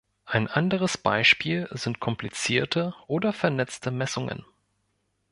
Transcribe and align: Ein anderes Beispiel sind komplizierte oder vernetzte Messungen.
Ein 0.25 0.47
anderes 0.47 0.97
Beispiel 0.97 1.67
sind 1.73 1.99
komplizierte 1.99 2.95
oder 3.05 3.33
vernetzte 3.33 3.91
Messungen. 3.91 4.43